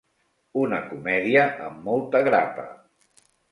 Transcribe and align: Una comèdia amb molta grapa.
Una 0.61 0.79
comèdia 0.93 1.45
amb 1.67 1.87
molta 1.91 2.25
grapa. 2.31 2.69